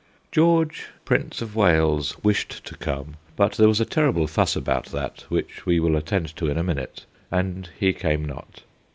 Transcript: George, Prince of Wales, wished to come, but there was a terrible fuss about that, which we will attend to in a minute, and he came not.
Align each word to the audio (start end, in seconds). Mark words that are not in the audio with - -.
George, 0.31 0.87
Prince 1.05 1.43
of 1.43 1.55
Wales, 1.55 2.17
wished 2.23 2.65
to 2.65 2.75
come, 2.75 3.17
but 3.35 3.51
there 3.51 3.67
was 3.67 3.79
a 3.79 3.85
terrible 3.85 4.25
fuss 4.25 4.55
about 4.55 4.85
that, 4.85 5.25
which 5.29 5.63
we 5.67 5.79
will 5.79 5.95
attend 5.95 6.35
to 6.37 6.47
in 6.47 6.57
a 6.57 6.63
minute, 6.63 7.05
and 7.31 7.69
he 7.79 7.93
came 7.93 8.25
not. 8.25 8.63